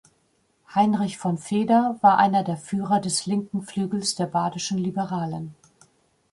Heinrich 0.73 1.19
von 1.19 1.37
Feder 1.37 1.95
war 2.01 2.17
einer 2.17 2.43
der 2.43 2.57
Führer 2.57 2.99
des 2.99 3.27
linken 3.27 3.61
Flügels 3.61 4.15
der 4.15 4.25
badischen 4.25 4.79
Liberalen. 4.79 5.53